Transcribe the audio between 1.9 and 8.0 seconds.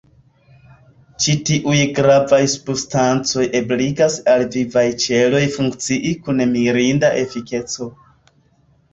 gravaj substancoj ebligas al vivaj ĉeloj funkcii kun mirinda efikeco.